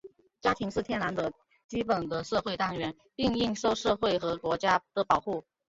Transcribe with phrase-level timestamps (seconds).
[0.39, 1.33] 家庭是天然的和
[1.67, 5.45] 基本的社会单元,并应受社会和国家的保护。